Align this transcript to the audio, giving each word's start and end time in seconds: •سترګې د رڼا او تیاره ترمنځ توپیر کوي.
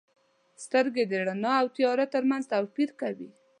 •سترګې 0.63 1.03
د 1.07 1.13
رڼا 1.27 1.53
او 1.61 1.67
تیاره 1.75 2.05
ترمنځ 2.13 2.43
توپیر 2.53 2.89
کوي. 3.01 3.29